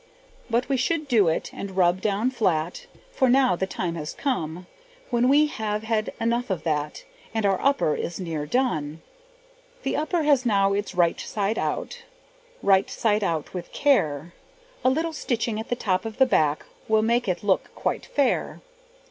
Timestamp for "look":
17.43-17.69